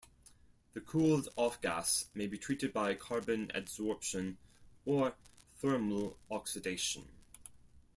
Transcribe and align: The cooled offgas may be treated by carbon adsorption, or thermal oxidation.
The 0.73 0.81
cooled 0.81 1.29
offgas 1.37 2.07
may 2.15 2.25
be 2.25 2.39
treated 2.39 2.73
by 2.73 2.95
carbon 2.95 3.51
adsorption, 3.53 4.37
or 4.83 5.13
thermal 5.57 6.17
oxidation. 6.31 7.07